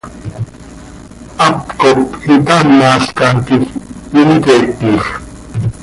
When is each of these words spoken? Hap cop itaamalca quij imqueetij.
Hap 1.39 1.57
cop 1.79 1.99
itaamalca 2.33 3.27
quij 3.45 3.65
imqueetij. 4.33 5.01